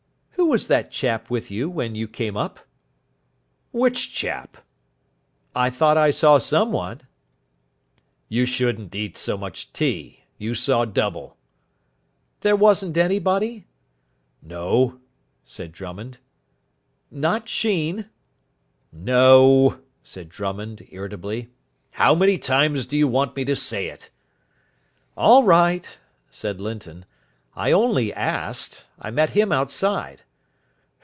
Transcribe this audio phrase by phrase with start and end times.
[0.35, 2.59] "Who was that chap with you when you came up?"
[3.71, 4.57] "Which chap?"
[5.55, 7.01] "I thought I saw some one."
[8.27, 10.23] "You shouldn't eat so much tea.
[10.39, 11.37] You saw double."
[12.41, 13.65] "There wasn't anybody?"
[14.41, 14.99] "No,"
[15.45, 16.17] said Drummond.
[17.09, 18.09] "Not Sheen?"
[18.91, 21.49] "No," said Drummond, irritably.
[21.91, 24.09] "How many more times do you want me to say it?"
[25.15, 25.97] "All right,"
[26.29, 27.05] said Linton,
[27.55, 28.85] "I only asked.
[28.99, 30.23] I met him outside."